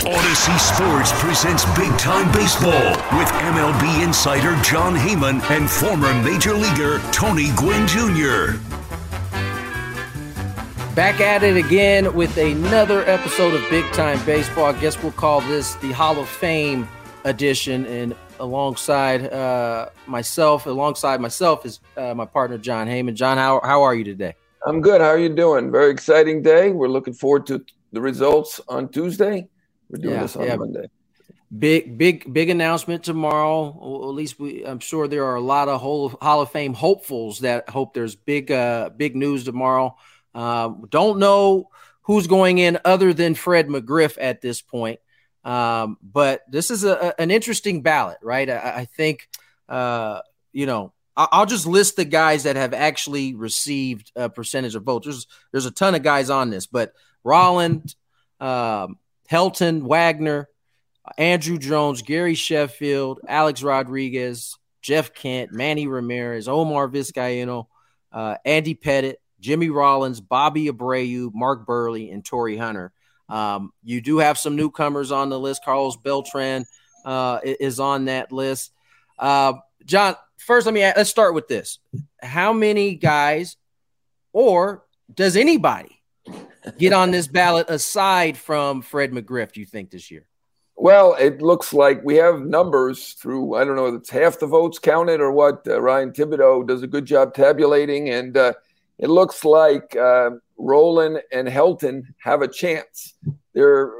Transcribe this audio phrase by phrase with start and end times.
[0.00, 2.72] Audacy Sports presents Big Time Baseball
[3.18, 8.56] with MLB insider Jon Heyman and former major leaguer Tony Gwynn Jr.
[10.94, 14.74] Back at it again with another episode of Big Time Baseball.
[14.74, 16.88] I guess we'll call this the Hall of Fame
[17.24, 17.84] edition.
[17.84, 23.12] And alongside uh, myself, alongside myself is uh, my partner Jon Heyman.
[23.12, 24.34] John, how, how are you today?
[24.66, 25.02] I'm good.
[25.02, 25.70] How are you doing?
[25.70, 26.70] Very exciting day.
[26.70, 27.62] We're looking forward to
[27.92, 29.46] the results on Tuesday.
[29.90, 30.56] We're doing yeah, this on yeah.
[30.56, 30.90] Monday.
[31.56, 33.76] Big, big, big announcement tomorrow.
[33.78, 37.40] Or at least we, I'm sure there are a lot of Hall of Fame hopefuls
[37.40, 39.96] that hope there's big, uh, big news tomorrow.
[40.32, 41.70] Um, don't know
[42.02, 45.00] who's going in other than Fred McGriff at this point.
[45.44, 48.48] Um, but this is a, an interesting ballot, right?
[48.48, 49.28] I, I think,
[49.68, 50.20] uh,
[50.52, 54.84] you know, I, will just list the guys that have actually received a percentage of
[54.84, 55.06] votes.
[55.06, 56.92] There's, there's a ton of guys on this, but
[57.24, 57.84] Rolen,
[58.38, 58.98] um,
[59.30, 60.48] Helton, Wagner,
[61.18, 67.66] Andruw Jones, Gary Sheffield, Alex Rodriguez, Jeff Kent, Manny Ramirez, Omar Vizquel,
[68.12, 72.92] uh, Andy Pettitte, Jimmy Rollins, Bobby Abreu, Mark Buehrle, and Torii Hunter.
[73.28, 75.64] Um, you do have some newcomers on the list.
[75.64, 76.64] Carlos Beltran
[77.04, 78.72] uh, is on that list.
[79.18, 81.78] Uh, Jon, first, let me let's start with this:
[82.20, 83.56] How many guys,
[84.32, 85.99] or does anybody
[86.78, 90.26] get on this ballot aside from Fred McGriff, do you think, this year?
[90.76, 94.78] Well, it looks like we have numbers through, I don't know, it's half the votes
[94.78, 95.66] counted or what.
[95.68, 98.08] Uh, Ryan Thibodaux does a good job tabulating.
[98.08, 98.54] And uh,
[98.98, 103.14] it looks like uh, Rolen and Helton have a chance.
[103.52, 103.92] They're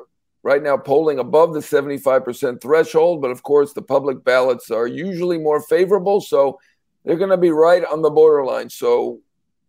[0.42, 5.36] right now polling above the 75% threshold, but of course, the public ballots are usually
[5.36, 6.22] more favorable.
[6.22, 6.58] So
[7.04, 8.70] they're going to be right on the borderline.
[8.70, 9.20] So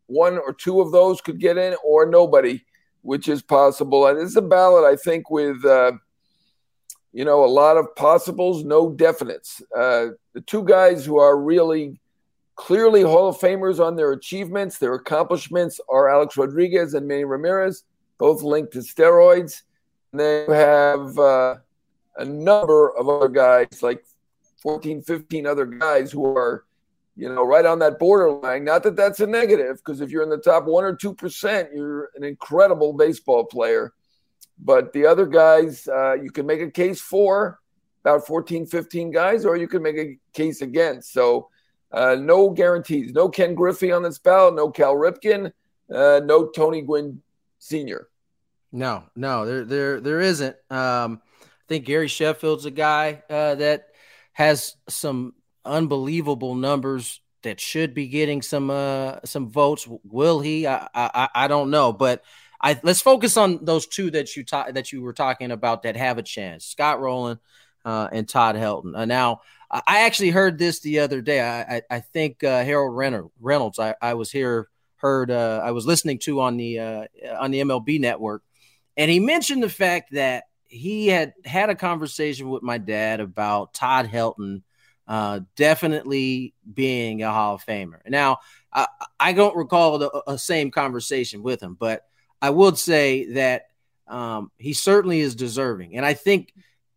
[0.05, 2.63] one or two of those could get in, or nobody
[3.01, 4.07] which is possible.
[4.07, 5.93] And it's a ballot, I think, with uh,
[7.11, 9.61] you know a lot of possibles, no definites.
[9.75, 11.99] Uh, the two guys who are really
[12.55, 17.83] clearly Hall of Famers on their achievements, their accomplishments, are Alex Rodriguez and Manny Ramirez,
[18.17, 19.63] both linked to steroids.
[20.11, 21.55] And then you have uh,
[22.17, 24.03] a number of other guys, like
[24.61, 26.65] 14, 15 other guys who are
[27.15, 28.63] you know, right on that borderline.
[28.63, 31.69] Not that that's a negative, because if you're in the top one or two percent,
[31.73, 33.93] you're an incredible baseball player.
[34.63, 37.59] But the other guys, uh, you can make a case for
[38.03, 41.13] about 14, 15 guys, or you can make a case against.
[41.13, 41.49] So,
[41.91, 43.11] uh, no guarantees.
[43.11, 44.55] No Ken Griffey on this ballot.
[44.55, 45.51] No Cal Ripken.
[45.93, 47.21] Uh, no Tony Gwynn
[47.59, 48.07] Sr.
[48.71, 50.55] No, no, there, there, there isn't.
[50.69, 53.87] Um, I think Gary Sheffield's a guy uh, that
[54.33, 55.33] has some
[55.65, 59.87] unbelievable numbers that should be getting some uh some votes.
[60.03, 60.67] Will he?
[60.67, 62.23] I I, I don't know, but
[62.61, 65.95] I let's focus on those two that you ta- that you were talking about that
[65.95, 66.65] have a chance.
[66.65, 67.39] Scott Rolen
[67.83, 68.95] uh, and Todd Helton.
[68.95, 69.41] Uh, now,
[69.71, 71.41] I actually heard this the other day.
[71.41, 72.95] I I, I think uh, Harold
[73.39, 73.79] Reynolds.
[73.79, 77.05] I, I was here heard uh, I was listening to on the uh,
[77.39, 78.43] on the MLB network,
[78.95, 83.73] and he mentioned the fact that he had had a conversation with my dad about
[83.73, 84.61] Todd Helton
[85.11, 87.99] uh, definitely being a Hall of Famer.
[88.07, 88.37] Now,
[88.71, 88.87] I,
[89.19, 92.05] I don't recall the a same conversation with him, but
[92.41, 93.63] I would say that
[94.07, 95.97] um, he certainly is deserving.
[95.97, 96.53] And I think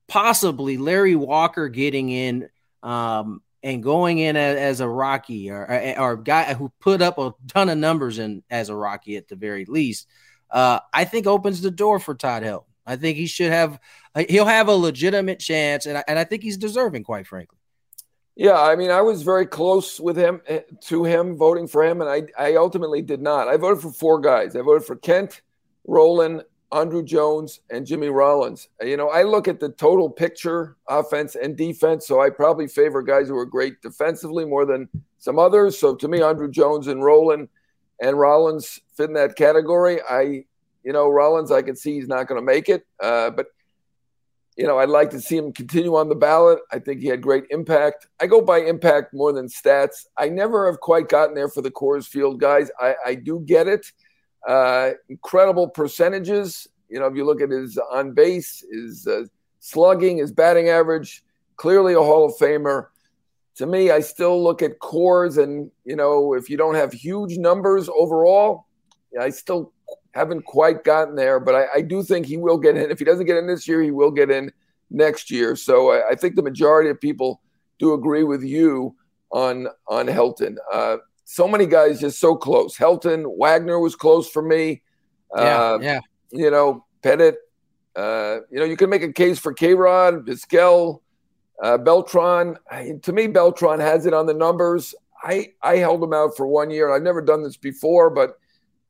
[0.07, 2.49] possibly Larry Walker getting in
[2.85, 7.35] um, and going in as, as a Rocky or, a guy who put up a
[7.49, 10.07] ton of numbers in as a Rocky at the very least,
[10.53, 12.67] uh, I think opens the door for Todd Helton.
[12.87, 13.81] I think he should have,
[14.29, 17.59] he'll have a legitimate chance, and I, and I think he's deserving, quite frankly.
[18.37, 22.01] Yeah, I mean, I was very close with him eh, to him voting for him,
[22.01, 23.47] and I, I ultimately did not.
[23.47, 24.57] I voted for four guys.
[24.57, 25.43] I voted for Kent,
[25.87, 28.69] Rolen, Andruw Jones, and Jimmy Rollins.
[28.83, 33.03] You know, I look at the total picture, offense and defense, so I probably favor
[33.03, 35.79] guys who are great defensively more than some others.
[35.79, 37.49] So to me, Andruw Jones and Rolen
[38.01, 40.01] and Rollins fit in that category.
[40.11, 40.45] I,
[40.83, 43.47] you know, Rollins, I can see he's not going to make it, uh, but
[44.57, 46.61] you know, I'd like to see him continue on the ballot.
[46.71, 48.07] I think he had great impact.
[48.21, 50.07] I go by impact more than stats.
[50.17, 52.71] I never have quite gotten there for the Coors Field guys.
[52.79, 53.85] I, I do get it.
[54.47, 56.69] Uh, incredible percentages.
[56.89, 59.25] You know, if you look at his on base, his uh,
[59.59, 61.25] slugging, his batting average,
[61.57, 62.87] clearly a Hall of Famer.
[63.57, 67.39] To me, I still look at Coors, and you know, if you don't have huge
[67.39, 68.67] numbers overall,
[69.19, 69.73] I still
[70.15, 72.91] haven't quite gotten there, but I, I, do think he will get in.
[72.91, 74.53] If he doesn't get in this year, he will get in
[74.91, 75.57] next year.
[75.57, 77.41] So I, I think the majority of people
[77.81, 78.95] do agree with you
[79.33, 80.57] on on Helton.
[80.73, 82.77] Uh, so many guys just so close.
[82.77, 84.83] Helton, Wagner was close for me.
[85.37, 86.01] Yeah, uh, yeah.
[86.31, 87.37] You know, Pettitte,
[87.97, 91.01] Uh, you know, you can make a case for K Rod, Vizquel,
[91.63, 92.57] uh, Beltran.
[92.71, 94.95] I, to me, Beltran has it on the numbers.
[95.23, 96.95] I, I held him out for one year.
[96.95, 98.39] I've never done this before, but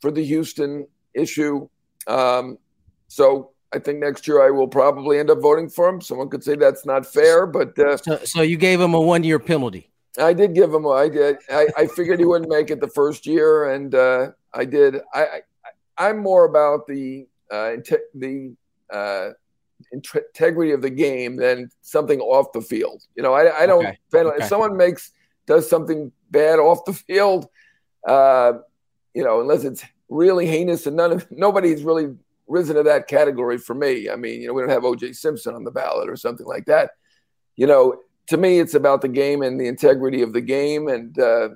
[0.01, 1.69] for the Houston issue.
[2.07, 2.59] Um,
[3.09, 6.01] so I think next year I will probably end up voting for him.
[6.01, 9.25] Someone could say that's not fair, but uh, so, so, you gave him a one
[9.25, 9.91] year penalty.
[10.19, 10.87] I did give him.
[10.87, 11.39] I did.
[11.51, 15.01] I, I figured he wouldn't make it the first year, and uh, I did.
[15.13, 15.41] I,
[15.99, 17.73] I am more about the uh,
[18.15, 18.55] the
[18.93, 19.31] uh,
[19.93, 23.03] integrity of the game than something off the field.
[23.17, 23.85] You know, I, I don't.
[23.87, 23.99] Okay.
[24.15, 24.37] Okay.
[24.39, 25.11] If someone makes
[25.47, 27.49] does something bad off the field,
[28.07, 28.55] uh,
[29.15, 29.85] you know, unless it's
[30.15, 32.15] really heinous and none of nobody's really
[32.47, 34.09] risen to that category for me.
[34.09, 35.13] I mean, you know, we don't have O.J.
[35.13, 36.91] Simpson on the ballot or something like that.
[37.57, 37.97] You know,
[38.29, 40.89] to me, it's about the game and the integrity of the game.
[40.89, 41.51] And, uh,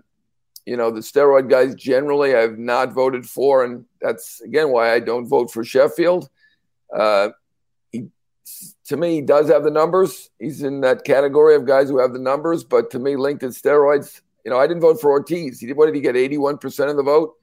[0.66, 3.64] you know, the steroid guys generally I've not voted for.
[3.64, 6.28] And that's, again, why I don't vote for Sheffield.
[6.94, 7.31] Uh,
[7.93, 8.08] he,
[8.87, 10.31] to me, he does have the numbers.
[10.38, 12.64] He's in that category of guys who have the numbers.
[12.64, 15.60] But to me, linked to steroids, you know, I didn't vote for Ortiz.
[15.60, 16.14] He did, what did he get?
[16.14, 17.38] 81% of the vote?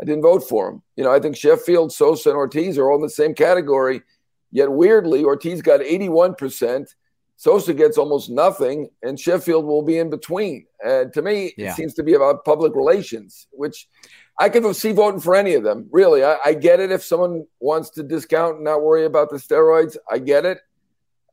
[0.00, 0.82] I didn't vote for him.
[0.96, 4.02] You know, I think Sheffield, Sosa, and Ortiz are all in the same category.
[4.50, 6.86] Yet weirdly, Ortiz got 81%.
[7.36, 10.66] Sosa gets almost nothing, and Sheffield will be in between.
[10.84, 11.70] And to me, yeah.
[11.70, 13.88] it seems to be about public relations, which
[14.40, 15.88] I can see voting for any of them.
[15.92, 19.36] Really, I, I, get it if someone wants to discount and not worry about the
[19.36, 19.96] steroids.
[20.10, 20.58] I get it.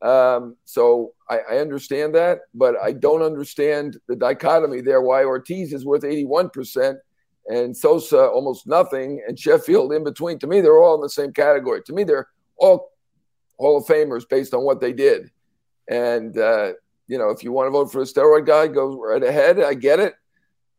[0.02, 5.00] Um, so I, I, understand that, but I don't understand the dichotomy there.
[5.00, 6.98] Why Ortiz is worth eighty-one percent
[7.48, 10.38] and Sosa almost nothing, and Sheffield in between.
[10.40, 11.82] To me, they're all in the same category.
[11.82, 12.28] To me, they're
[12.58, 12.90] all
[13.58, 15.30] Hall of Famers based on what they did.
[15.88, 16.72] And uh,
[17.06, 19.60] you know, if you want to vote for a steroid guy, go right ahead.
[19.60, 20.14] I get it.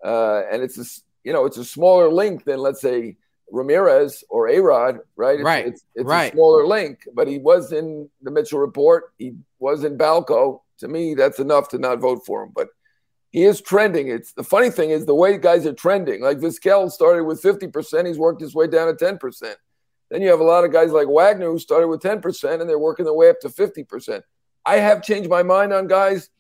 [0.04, 0.86] Uh, and it's a
[1.24, 3.18] you know it's a smaller link than let's say
[3.52, 5.36] Ramirez or Arod, right?
[5.36, 5.68] It's, right.
[5.68, 6.32] It's, it's right.
[6.32, 9.14] a smaller link, but he was in the Mitchell report.
[9.18, 10.62] He was in Balco.
[10.80, 12.52] To me, that's enough to not vote for him.
[12.54, 12.68] But
[13.38, 14.08] he is trending.
[14.08, 16.24] It's the funny thing is the way guys are trending.
[16.24, 19.56] Like Vizquel started with 50%, he's worked his way down to 10%.
[20.10, 22.80] Then you have a lot of guys like Wagner who started with 10% and they're
[22.80, 24.24] working their way up to 50%.
[24.66, 26.32] I have changed my mind on guys,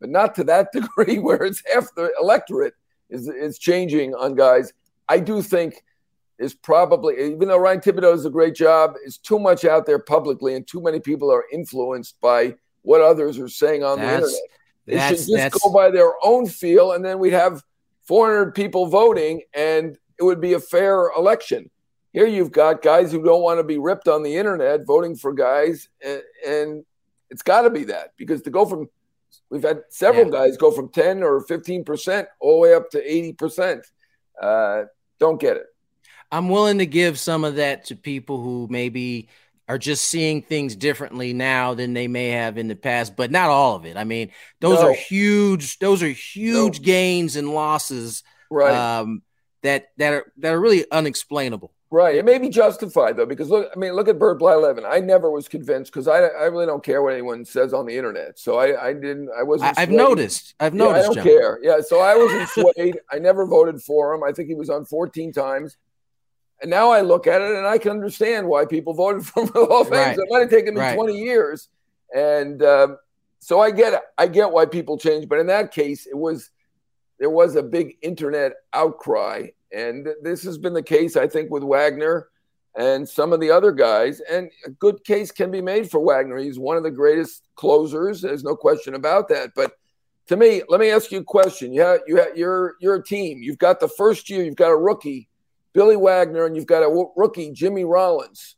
[0.00, 2.72] but not to that degree where it's half the electorate
[3.10, 4.72] is, is changing on guys.
[5.06, 5.84] I do think
[6.38, 9.98] is probably, even though Ryan Thibodaux does a great job, is too much out there
[9.98, 14.14] publicly and too many people are influenced by what others are saying on that's, the
[14.14, 14.57] internet.
[14.88, 17.62] They that's, should just go by their own feel, and then we'd have
[18.04, 21.70] 400 people voting, and it would be a fair election.
[22.14, 25.34] Here you've got guys who don't want to be ripped on the internet voting for
[25.34, 26.84] guys, and, and
[27.28, 28.88] it's got to be that because to go from
[29.50, 30.46] we've had several yeah.
[30.46, 33.86] guys go from 10 or 15 percent all the way up to 80 percent.
[34.40, 34.84] Uh,
[35.20, 35.66] don't get it.
[36.32, 39.28] I'm willing to give some of that to people who maybe
[39.68, 43.50] are just seeing things differently now than they may have in the past, but not
[43.50, 43.96] all of it.
[43.96, 44.30] I mean,
[44.60, 44.88] those no.
[44.88, 45.78] are huge.
[45.78, 46.84] Those are huge no.
[46.84, 48.74] gains and losses, right?
[48.74, 49.22] Um,
[49.62, 51.72] that that are that are really unexplainable.
[51.90, 52.16] Right.
[52.16, 54.84] It may be justified though, because look, I mean, look at Bert Blyleven.
[54.86, 57.96] I never was convinced because I, I really don't care what anyone says on the
[57.96, 58.38] internet.
[58.38, 59.30] So I, I didn't.
[59.38, 59.76] I wasn't.
[59.78, 60.54] I, have noticed.
[60.60, 60.96] I've noticed.
[60.96, 61.24] Yeah, I don't Jon.
[61.24, 61.58] care.
[61.62, 61.80] Yeah.
[61.80, 63.00] So I wasn't swayed.
[63.10, 64.22] I never voted for him.
[64.22, 65.78] I think he was on 14 times.
[66.60, 69.48] And now I look at it and I can understand why people voted for him
[69.48, 69.98] for the Hall of Fame.
[69.98, 70.18] Right.
[70.18, 70.94] It might have taken me right.
[70.94, 71.68] 20 years.
[72.14, 72.98] And um,
[73.38, 74.02] so I get.
[74.16, 75.28] I get why people change.
[75.28, 76.50] But in that case, it was
[77.18, 79.48] there was a big internet outcry.
[79.72, 82.28] And this has been the case, I think, with Wagner
[82.76, 84.20] and some of the other guys.
[84.20, 86.38] And a good case can be made for Wagner.
[86.38, 88.22] He's one of the greatest closers.
[88.22, 89.50] There's no question about that.
[89.54, 89.72] But
[90.28, 91.72] to me, let me ask you a question.
[91.72, 93.42] You have, you have, you're you're a team.
[93.42, 94.44] You've got the first year.
[94.44, 95.27] You've got a rookie
[95.78, 98.56] Billy Wagner and you've got a rookie, Jimmy Rollins.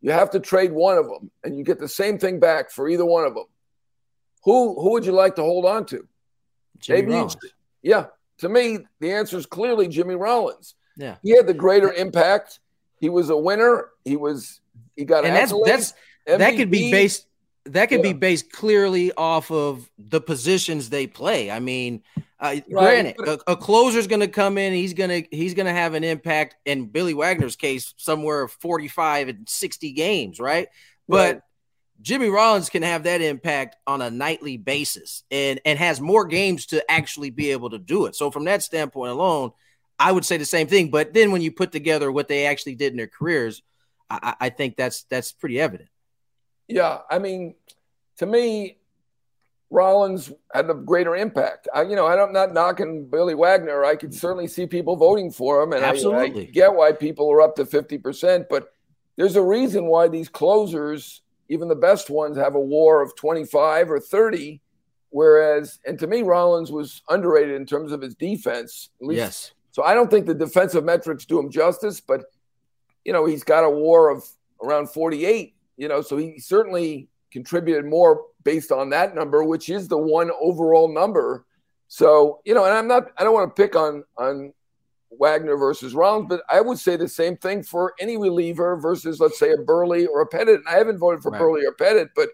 [0.00, 2.88] You have to trade one of them, and you get the same thing back for
[2.88, 3.44] either one of them.
[4.44, 6.08] Who who would you like to hold on to?
[6.78, 7.36] Jimmy Maybe Rollins.
[7.82, 8.06] Yeah,
[8.38, 10.74] to me, the answer is clearly Jimmy Rollins.
[10.96, 12.58] Yeah, he had the greater impact.
[12.98, 13.90] He was a winner.
[14.06, 14.62] He was
[14.96, 15.92] he got and that's that's
[16.26, 16.38] MVP.
[16.38, 17.26] that could be based
[17.66, 18.12] that could yeah.
[18.12, 21.50] be based clearly off of the positions they play.
[21.50, 22.68] I mean, uh, right.
[22.68, 24.72] Granted, a, a closer's going to come in.
[24.72, 26.56] He's going to he's going to have an impact.
[26.64, 30.68] In Billy Wagner's case, somewhere forty five and sixty games, right?
[31.08, 31.42] But right.
[32.00, 36.66] Jimmy Rollins can have that impact on a nightly basis, and and has more games
[36.66, 38.16] to actually be able to do it.
[38.16, 39.52] So from that standpoint alone,
[40.00, 40.90] I would say the same thing.
[40.90, 43.62] But then when you put together what they actually did in their careers,
[44.10, 45.90] I, I think that's that's pretty evident.
[46.72, 47.54] Yeah, I mean,
[48.18, 48.78] to me,
[49.70, 51.68] Rollins had a greater impact.
[51.74, 53.84] I, you know, I'm not knocking Billy Wagner.
[53.84, 56.44] I could certainly see people voting for him, and Absolutely.
[56.44, 58.46] I, I get why people are up to 50%.
[58.50, 58.72] But
[59.16, 63.90] there's a reason why these closers, even the best ones have a WAR of 25
[63.90, 64.60] or 30.
[65.10, 68.90] Whereas, and to me, Rollins was underrated in terms of his defense.
[69.00, 69.52] yes.
[69.72, 72.24] So I don't think the defensive metrics do him justice, but
[73.04, 74.24] you know he's got a WAR of
[74.62, 75.54] around 48.
[75.76, 80.30] You know, so he certainly contributed more based on that number, which is the one
[80.40, 81.46] overall number.
[81.88, 84.52] So you know, and I'm not, I don't want to pick on on
[85.18, 89.38] Wagner versus Rollins, but I would say the same thing for any reliever versus, let's
[89.38, 90.56] say, a Buehrle or a Pettitte.
[90.56, 91.40] And I haven't voted for right.
[91.40, 92.30] Buehrle or Pettitte, but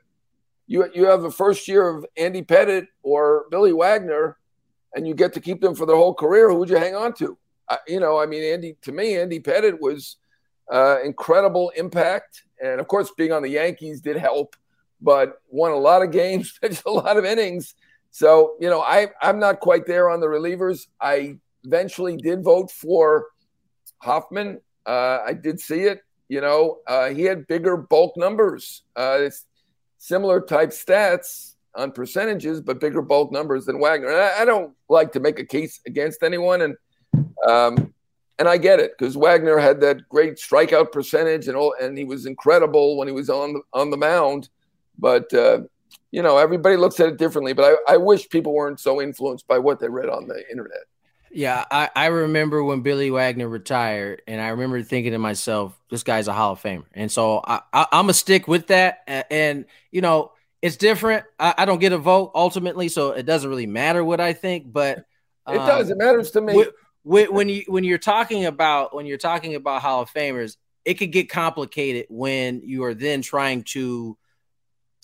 [0.66, 4.38] you you have the first year of Andy Pettitte or Billy Wagner,
[4.94, 6.48] and you get to keep them for their whole career.
[6.48, 7.36] Who would you hang on to?
[7.68, 10.16] Uh, you know, I mean, Andy to me, Andy Pettitte was
[10.72, 14.56] uh, incredible impact, and of course, being on the Yankees did help,
[15.00, 17.74] but won a lot of games, pitched a lot of innings.
[18.10, 20.86] So you know, I I'm not quite there on the relievers.
[21.00, 23.26] I eventually did vote for
[23.98, 24.60] Hoffman.
[24.86, 26.02] Uh, I did see it.
[26.28, 28.82] You know, uh, he had bigger bulk numbers.
[28.94, 29.30] Uh,
[29.98, 34.10] similar type stats on percentages, but bigger bulk numbers than Wagner.
[34.10, 36.76] I, I don't like to make a case against anyone, and
[37.46, 37.94] um,
[38.38, 42.04] and I get it because Wagner had that great strikeout percentage, and all, and he
[42.04, 44.48] was incredible when he was on the, on the mound.
[44.98, 45.62] But uh,
[46.10, 47.52] you know, everybody looks at it differently.
[47.52, 50.84] But I, I wish people weren't so influenced by what they read on the internet.
[51.30, 56.02] Yeah, I, I remember when Billy Wagner retired, and I remember thinking to myself, "This
[56.02, 59.02] guy's a Hall of Famer," and so I, I, am gonna stick with that.
[59.06, 61.26] And, and you know, it's different.
[61.38, 64.72] I, I, don't get a vote ultimately, so it doesn't really matter what I think.
[64.72, 65.04] But
[65.44, 65.90] um, it does.
[65.90, 66.64] It matters to me.
[67.08, 70.94] When, when you when you're talking about when you're talking about Hall of Famers, it
[70.94, 74.16] could get complicated when you are then trying to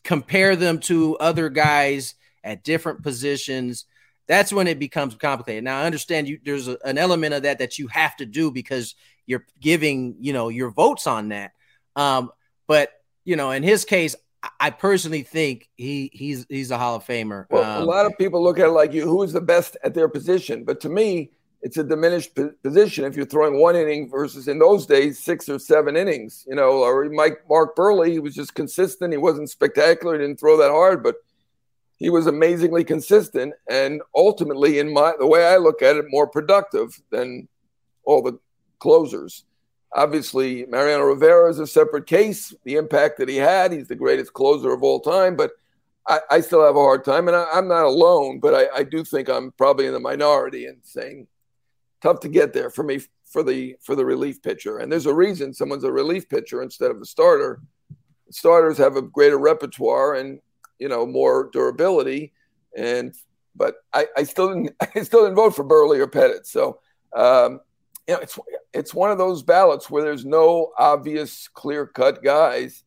[0.02, 3.86] compare them to other guys at different positions
[4.26, 5.64] that's when it becomes complicated.
[5.64, 8.50] Now I understand you there's a, an element of that that you have to do
[8.50, 8.94] because
[9.26, 11.52] you're giving, you know, your votes on that.
[11.96, 12.30] Um,
[12.66, 12.90] but
[13.24, 14.16] you know, in his case,
[14.60, 17.46] I personally think he he's he's a Hall of Famer.
[17.50, 19.76] Well, um, a lot of people look at it like you, who is the best
[19.82, 21.30] at their position, but to me,
[21.64, 25.58] it's a diminished position if you're throwing one inning versus in those days six or
[25.58, 26.44] seven innings.
[26.46, 29.14] You know, or Mike Mark Buehrle, he was just consistent.
[29.14, 30.12] He wasn't spectacular.
[30.12, 31.16] He didn't throw that hard, but
[31.96, 36.26] he was amazingly consistent and ultimately in my the way I look at it more
[36.26, 37.48] productive than
[38.04, 38.38] all the
[38.78, 39.44] closers.
[39.94, 42.52] Obviously, Mariano Rivera is a separate case.
[42.64, 45.52] The impact that he had, he's the greatest closer of all time, but
[46.06, 48.38] I, I still have a hard time, and I, am not alone.
[48.40, 51.28] But I, I, do think I'm probably in the minority in saying
[52.04, 54.78] tough to get there for me for the for the relief pitcher.
[54.78, 57.62] And there's a reason someone's a relief pitcher instead of a starter.
[58.30, 60.38] Starters have a greater repertoire, and
[60.78, 62.32] you know more durability.
[62.76, 63.14] And
[63.56, 66.46] but I, I still didn't I still didn't vote for Buehrle or Pettitte.
[66.46, 66.80] So
[67.16, 67.60] um,
[68.06, 68.38] you know it's
[68.74, 72.84] it's one of those ballots where there's no obvious clear cut guys,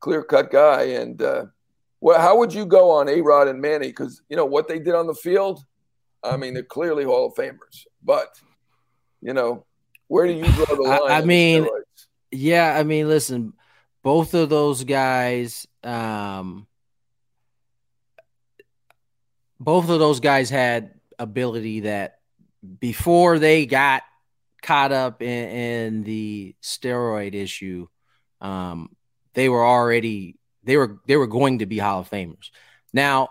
[0.00, 0.82] clear cut guy.
[0.82, 1.46] And uh,
[2.00, 3.88] well, how would you go on A Rod and Manny?
[3.88, 5.64] Because you know what they did on the field.
[6.22, 8.38] I mean, they're clearly Hall of Famers, but
[9.20, 9.64] you know,
[10.08, 11.00] where do you draw the line?
[11.08, 11.68] I, I mean,
[12.30, 13.52] yeah, I mean, listen,
[14.02, 16.66] both of those guys, um,
[19.58, 22.18] both of those guys had ability that
[22.78, 24.02] before they got
[24.62, 27.86] caught up in, in the steroid issue,
[28.40, 28.94] um,
[29.34, 32.50] they were already they were they were going to be Hall of Famers.
[32.92, 33.28] Now,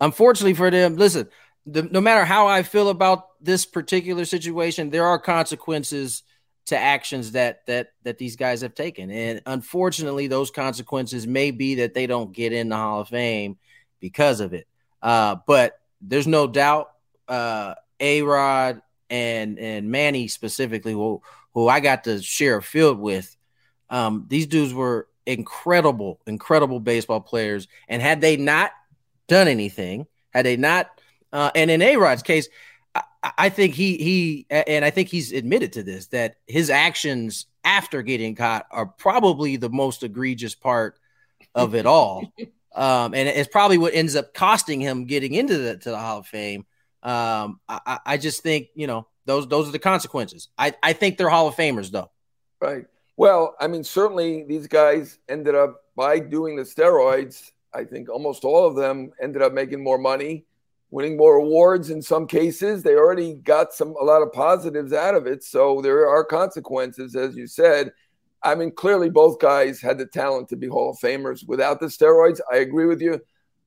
[0.00, 1.28] unfortunately for them, listen,
[1.66, 6.22] the, no matter how I feel about this particular situation, there are consequences
[6.66, 11.76] to actions that that that these guys have taken, and unfortunately, those consequences may be
[11.76, 13.58] that they don't get in the Hall of Fame
[13.98, 14.66] because of it.
[15.02, 16.92] Uh, but there's no doubt
[17.28, 21.22] uh, A Rod and and Manny specifically, who
[21.54, 23.36] who I got to share a field with,
[23.88, 27.68] um, these dudes were incredible, incredible baseball players.
[27.88, 28.70] And had they not
[29.26, 30.90] done anything, had they not,
[31.32, 32.48] uh, and in A Rod's case,
[33.36, 38.02] I, think he he and I think he's admitted to this that his actions after
[38.02, 40.98] getting caught are probably the most egregious part
[41.54, 42.32] of it all.
[42.74, 46.18] um, and it's probably what ends up costing him getting into the to the Hall
[46.18, 46.66] of Fame.
[47.02, 50.48] Um, I, I just think you know those those are the consequences.
[50.58, 52.10] I, I think they're Hall of Famers though.
[52.60, 52.86] Right.
[53.16, 57.50] Well, I mean, certainly these guys ended up by doing the steroids.
[57.72, 60.46] I think almost all of them ended up making more money,
[60.90, 62.82] winning more awards in some cases.
[62.82, 65.44] They already got some a lot of positives out of it.
[65.44, 67.92] So there are consequences, as you said.
[68.42, 71.86] I mean, clearly both guys had the talent to be Hall of Famers without the
[71.86, 72.40] steroids.
[72.50, 73.20] I agree with you.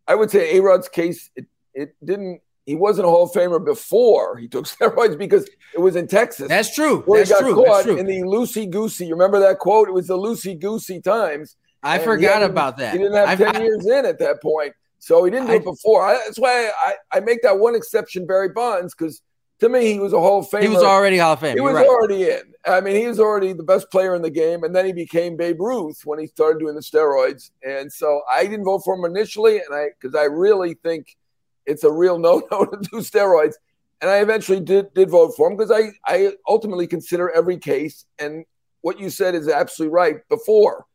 [0.08, 3.64] I would say A Rod's case, it, it didn't, he wasn't a Hall of Famer
[3.64, 6.48] before he took steroids because it was in Texas.
[6.48, 7.04] That's true.
[7.08, 7.56] That's he got true.
[7.56, 9.06] caught in the loosey goosey.
[9.06, 9.88] You remember that quote?
[9.88, 11.56] It was the loosey goosey times.
[11.84, 12.94] I forgot about that.
[12.94, 14.74] He didn't have I've, 10 I, years in at that point.
[15.04, 16.02] So he didn't do I, it before.
[16.02, 19.22] I, that's why I, I make that one exception, Barry Bonds, because
[19.60, 20.62] to me, he was a Hall of Famer.
[20.62, 21.58] He was already Hall of Fame.
[21.58, 21.86] He was right.
[21.86, 22.54] already in.
[22.66, 25.36] I mean, he was already the best player in the game, and then he became
[25.36, 27.52] Babe Ruth when he started doing the steroids.
[27.64, 31.18] And so I didn't vote for him initially, and I because I really think
[31.66, 33.56] it's a real no-no to do steroids.
[34.00, 38.06] And I eventually did did vote for him because I I ultimately consider every case.
[38.20, 38.46] And
[38.80, 40.16] what you said is absolutely right.
[40.30, 40.86] Before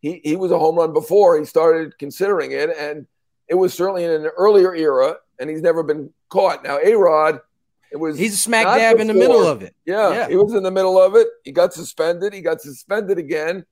[0.00, 3.06] he he was a home run before he started considering it, and
[3.48, 6.64] it was certainly in an earlier era, and he's never been caught.
[6.64, 7.40] Now A Rod
[7.90, 9.00] it was he's smack dab before.
[9.00, 9.74] in the middle of it.
[9.84, 11.28] Yeah, yeah, he was in the middle of it.
[11.44, 12.32] He got suspended.
[12.32, 13.64] He got suspended again.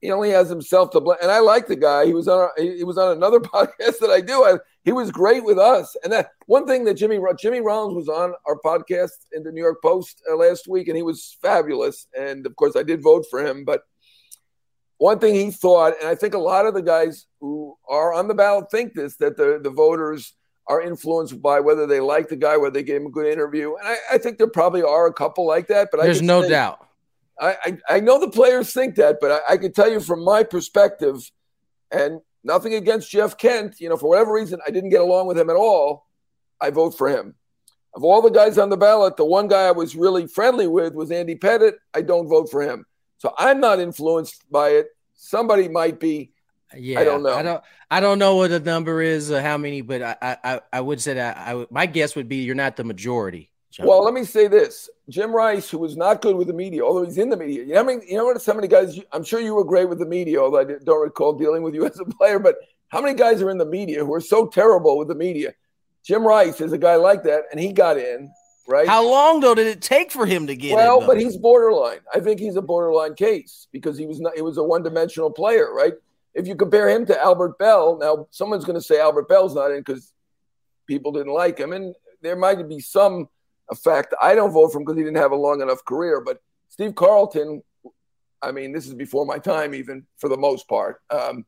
[0.00, 1.18] He only has himself to blame.
[1.22, 2.06] And I like the guy.
[2.06, 2.48] He was on.
[2.58, 4.44] A, he was on another podcast that I do.
[4.44, 5.96] I, he was great with us.
[6.02, 9.62] And that one thing that Jimmy Jimmy Rollins was on our podcast in the New
[9.62, 12.06] York Post uh, last week, and he was fabulous.
[12.18, 13.64] And of course, I did vote for him.
[13.64, 13.82] But
[14.98, 18.28] one thing he thought, and I think a lot of the guys who are on
[18.28, 20.34] the ballot think this, that the the voters
[20.68, 23.74] are influenced by whether they like the guy, whether they gave him a good interview.
[23.76, 25.90] And I, I think there probably are a couple like that.
[25.92, 26.84] But there's no doubt.
[27.38, 30.24] I, I, I, know the players think that, but I, I can tell you from
[30.24, 31.30] my perspective,
[31.90, 35.38] and nothing against Jeff Kent, you know, for whatever reason, I didn't get along with
[35.38, 36.06] him at all.
[36.60, 37.34] I vote for him.
[37.94, 40.94] Of all the guys on the ballot, the one guy I was really friendly with
[40.94, 41.76] was Andy Pettitte.
[41.94, 42.86] I don't vote for him.
[43.18, 44.88] So I'm not influenced by it.
[45.14, 46.32] Somebody might be.
[46.76, 47.34] Yeah, I don't know.
[47.34, 47.62] I don't.
[47.90, 51.00] I don't know what the number is or how many, but I I, I would
[51.00, 53.50] say that I, my guess would be you're not the majority.
[53.70, 53.86] Jon.
[53.86, 57.04] Well, let me say this: Jim Rice, who was not good with the media, although
[57.04, 57.62] he's in the media.
[57.64, 58.40] You know, I mean, you know what?
[58.42, 58.98] So many guys.
[59.12, 61.86] I'm sure you were great with the media, although I don't recall dealing with you
[61.86, 62.38] as a player.
[62.38, 62.56] But
[62.88, 65.54] how many guys are in the media who are so terrible with the media?
[66.04, 68.30] Jim Rice is a guy like that, and he got in.
[68.68, 68.88] Right?
[68.88, 71.04] How long though did it take for him to get well?
[71.06, 72.00] But he's borderline.
[72.12, 74.34] I think he's a borderline case because he was not.
[74.34, 75.92] He was a one-dimensional player, right?
[76.36, 79.70] if you compare him to Albert Belle, now someone's going to say Albert Belle's not
[79.70, 80.12] in because
[80.86, 83.28] people didn't like him, and there might be some
[83.70, 84.14] effect.
[84.22, 86.94] I don't vote for him because he didn't have a long enough career, but Steve
[86.94, 87.62] Carlton,
[88.42, 91.00] I mean, this is before my time, even for the most part.
[91.08, 91.46] Um,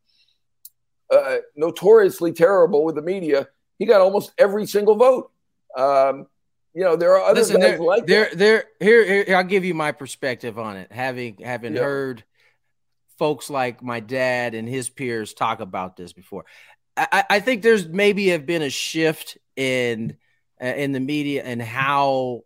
[1.13, 3.47] uh, notoriously terrible with the media.
[3.79, 5.31] He got almost every single vote.
[5.77, 6.27] Um,
[6.79, 8.65] you know, there are other Listen, guys there, like there, there.
[8.79, 10.93] Here, here, I'll give you my perspective on it.
[10.93, 11.83] Having having yeah.
[11.83, 12.23] heard
[13.19, 16.45] folks like my dad and his peers talk about this before.
[16.97, 20.19] I, I think there's maybe have been a shift in
[20.63, 22.43] uh, in the media and how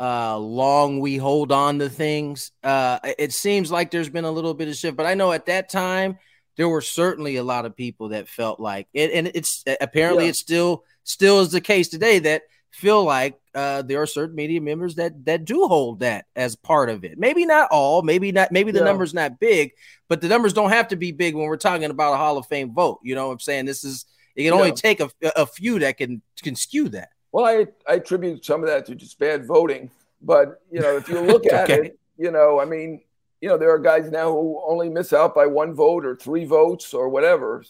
[0.00, 2.50] uh, long we hold on to things.
[2.64, 5.46] Uh, it seems like there's been a little bit of shift, but I know at
[5.46, 6.18] that time
[6.56, 10.30] there were certainly a lot of people that felt like it, and it's apparently yeah.
[10.30, 12.42] it still still is the case today that
[12.72, 16.88] feel like uh, there are certain media members that that do hold that as part
[16.90, 17.18] of it.
[17.18, 18.86] Maybe not all, maybe not, maybe the yeah.
[18.86, 19.72] number's not big,
[20.08, 22.46] but the numbers don't have to be big when we're talking about a Hall of
[22.46, 23.00] Fame vote.
[23.02, 23.66] You know what I'm saying?
[23.66, 24.58] This is it can yeah.
[24.58, 27.10] only take a, a few that can can skew that.
[27.30, 29.90] Well, I, I attribute some of that to just bad voting.
[30.22, 31.86] But you know, if you look at okay.
[31.88, 33.02] it, you know, I mean,
[33.40, 36.44] you know, there are guys now who only miss out by one vote or three
[36.44, 37.64] votes or whatever.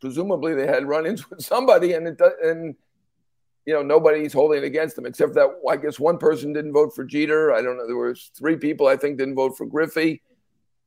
[0.00, 2.74] Presumably, they had run-ins with somebody, and it and
[3.66, 6.94] you know, nobody's holding it against them except that I guess one person didn't vote
[6.94, 7.52] for Jeter.
[7.52, 7.86] I don't know.
[7.86, 10.22] There was three people I think didn't vote for Griffey.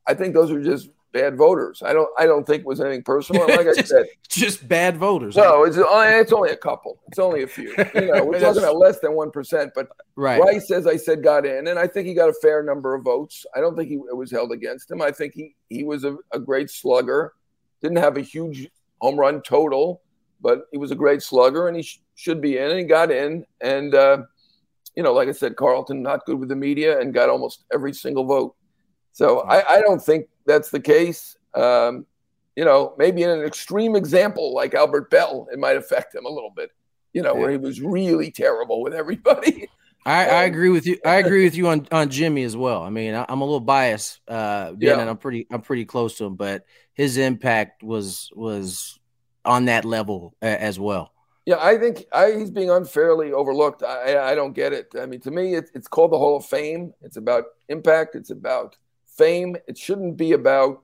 [0.07, 1.81] I think those are just bad voters.
[1.85, 2.09] I don't.
[2.17, 3.47] I don't think it was anything personal.
[3.47, 5.37] Like I said, just bad voters.
[5.37, 6.99] No, it's uh, it's only a couple.
[7.07, 7.73] It's only a few.
[7.95, 9.71] You know, we're talking about less than one percent.
[9.73, 10.41] But right.
[10.41, 13.03] Rice, as I said, got in, and I think he got a fair number of
[13.03, 13.45] votes.
[13.55, 15.01] I don't think he it was held against him.
[15.01, 17.33] I think he he was a, a great slugger.
[17.81, 18.67] Didn't have a huge
[18.99, 20.01] home run total,
[20.43, 23.09] but he was a great slugger, and he sh- should be in, and he got
[23.09, 23.45] in.
[23.61, 24.17] And uh,
[24.95, 27.93] you know, like I said, Carlton not good with the media and got almost every
[27.93, 28.55] single vote.
[29.13, 31.37] So I, I don't think that's the case.
[31.55, 32.05] Um,
[32.55, 36.29] you know, maybe in an extreme example like Albert Belle, it might affect him a
[36.29, 36.69] little bit.
[37.13, 37.39] You know, yeah.
[37.39, 39.69] where he was really terrible with everybody.
[40.05, 40.97] I, I, agree with you.
[41.05, 42.83] I agree with you on, on Jimmy as well.
[42.83, 44.99] I mean, I, am a little biased, uh, yeah.
[44.99, 48.99] and I'm pretty I'm pretty close to him, but his impact was was
[49.45, 51.11] on that level uh, as well.
[51.45, 53.83] Yeah, I think I, he's being unfairly overlooked.
[53.83, 54.93] I, I don't get it.
[54.97, 56.93] I mean, to me, it, it's called the Hall of Fame.
[57.01, 58.15] It's about impact.
[58.15, 59.57] It's about fame.
[59.67, 60.83] It shouldn't be about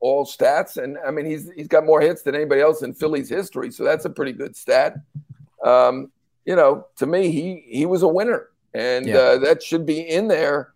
[0.00, 0.82] all stats.
[0.82, 3.84] And I mean, he's he's got more hits than anybody else in Philly's history, so
[3.84, 4.96] that's a pretty good stat.
[5.64, 6.10] Um,
[6.44, 9.16] you know, to me, he he was a winner, and yeah.
[9.16, 10.72] uh, that should be in there.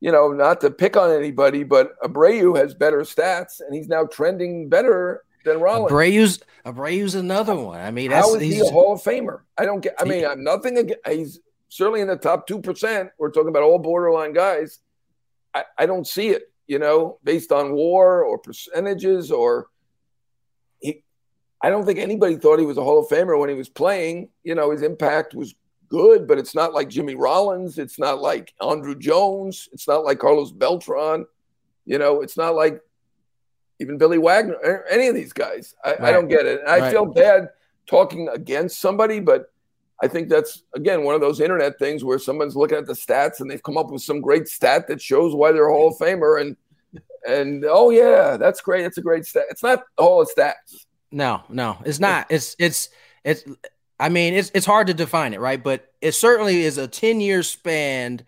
[0.00, 4.06] You know, not to pick on anybody, but Abreu has better stats, and he's now
[4.06, 5.92] trending better than Rollins.
[5.92, 7.80] Abreu's Abreu's another one.
[7.80, 9.40] I mean, how is he a Hall of Famer?
[9.56, 9.94] I don't get.
[9.98, 11.06] I mean, I'm nothing against.
[11.08, 13.10] He's certainly in the top two percent.
[13.18, 14.80] We're talking about all borderline guys.
[15.54, 16.52] I, I don't see it.
[16.66, 19.66] you know, based on war or percentages or
[20.80, 21.02] he
[21.60, 24.28] I don't think anybody thought he was a Hall of Famer when he was playing.
[24.44, 25.54] You know, his impact was
[25.88, 27.76] good, but it's not like Jimmy Rollins.
[27.76, 29.68] It's not like Andruw Jones.
[29.72, 31.26] It's not like Carlos Beltran.
[31.86, 32.80] You know, it's not like
[33.80, 35.74] even Billy Wagner, any of these guys.
[35.84, 36.00] I, right.
[36.02, 36.60] I don't get it.
[36.60, 36.92] And I right.
[36.92, 37.48] feel bad
[37.86, 39.50] talking against somebody, but
[40.02, 43.40] I think that's again one of those internet things where someone's looking at the stats
[43.40, 45.98] and they've come up with some great stat that shows why they're a Hall of
[45.98, 46.56] Famer and
[47.26, 48.84] and oh yeah, that's great.
[48.84, 49.44] It's a great stat.
[49.50, 50.86] It's not all the stats.
[51.10, 52.26] No, no, it's not.
[52.30, 52.88] It's it's
[53.24, 53.44] it's.
[53.98, 55.62] I mean, it's it's hard to define it, right?
[55.62, 58.22] But it certainly is a ten year span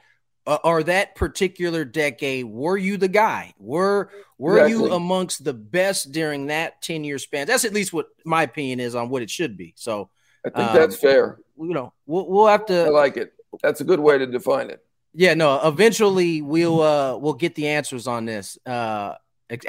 [0.47, 3.55] uh, or that particular decade, were you the guy?
[3.59, 4.89] Were were exactly.
[4.89, 7.47] you amongst the best during that 10 year span?
[7.47, 9.75] That's at least what my opinion is on what it should be.
[9.77, 10.11] So
[10.45, 11.39] I think um, that's fair.
[11.59, 13.35] You know, we'll, we'll have to I like it.
[13.63, 14.85] That's a good way to define it.
[15.15, 18.59] Yeah, no, eventually we'll uh we'll get the answers on this.
[18.67, 19.15] Uh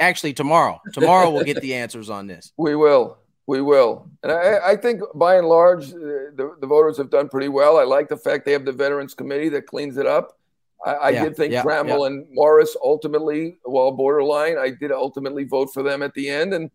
[0.00, 0.80] actually tomorrow.
[0.92, 2.52] Tomorrow we'll get the answers on this.
[2.56, 3.18] We will.
[3.46, 4.08] We will.
[4.22, 7.76] And I, I think by and large, the, the voters have done pretty well.
[7.76, 10.38] I like the fact they have the Veterans Committee that cleans it up.
[10.84, 12.06] I, I yeah, did think yeah, Trammell yeah.
[12.06, 16.70] and Morris ultimately, well, borderline, I did ultimately vote for them at the end, and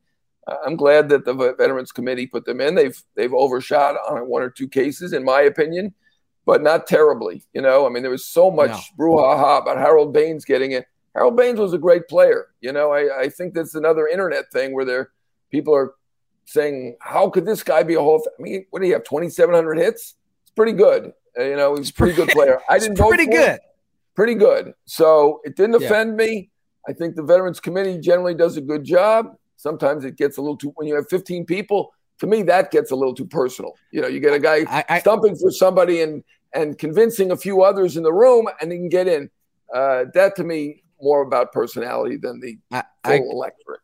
[0.65, 2.75] I'm glad that the Veterans Committee put them in.
[2.75, 5.93] They've they've overshot on one or two cases, in my opinion,
[6.45, 7.43] but not terribly.
[7.53, 9.05] You know, I mean, there was so much no.
[9.05, 10.85] brouhaha about Harold Baines getting it.
[11.13, 12.47] Harold Baines was a great player.
[12.61, 15.11] You know, I, I think that's another internet thing where there
[15.51, 15.93] people are
[16.45, 19.03] saying, "How could this guy be a whole?" I mean, what do you have?
[19.03, 20.15] 2,700 hits.
[20.43, 21.13] It's pretty good.
[21.37, 22.59] Uh, you know, he's a pretty good player.
[22.69, 23.51] I didn't vote pretty good.
[23.51, 23.59] Him
[24.19, 24.73] pretty good.
[24.83, 26.25] So it didn't offend yeah.
[26.27, 26.49] me.
[26.85, 29.27] I think the Veterans Committee generally does a good job.
[29.55, 32.91] Sometimes it gets a little too, when you have 15 people, to me, that gets
[32.91, 33.75] a little too personal.
[33.93, 37.37] You know, you get a guy I, I, stumping for somebody and, and convincing a
[37.37, 39.29] few others in the room and he can get in.
[39.73, 43.79] Uh, that to me, more about personality than the I, full electorate.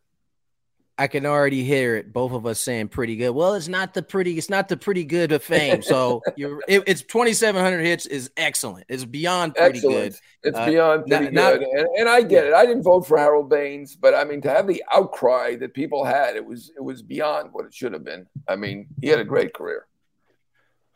[0.98, 2.10] I can already hear it.
[2.10, 3.30] Both of us saying pretty good.
[3.30, 4.38] Well, it's not the pretty.
[4.38, 5.82] It's not the pretty good of fame.
[5.82, 6.62] So you're.
[6.66, 8.86] It, it's 2,700 hits is excellent.
[8.88, 10.12] It's beyond pretty excellent.
[10.12, 10.20] good.
[10.48, 11.60] It's uh, beyond pretty not, good.
[11.60, 12.50] Not, and, and, I get yeah.
[12.50, 12.54] it.
[12.54, 16.04] I didn't vote for Harold Baines, but I mean to have the outcry that people
[16.04, 18.26] had, it was it was beyond what it should have been.
[18.48, 19.86] I mean, he had a great career.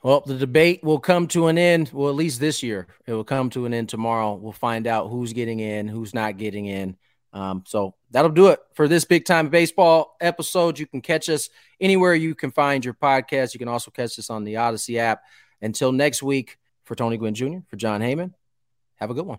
[0.03, 1.91] Well, the debate will come to an end.
[1.93, 4.33] Well, at least this year, it will come to an end tomorrow.
[4.33, 6.97] We'll find out who's getting in, who's not getting in.
[7.33, 10.79] Um, so that'll do it for this big time baseball episode.
[10.79, 11.49] You can catch us
[11.81, 13.55] anywhere you can find your podcast.
[13.55, 15.23] You can also catch us on the Audacy app.
[15.63, 18.33] Until next week, for Tony Gwynn Jr., for Jon Heyman,
[18.97, 19.39] have a good one.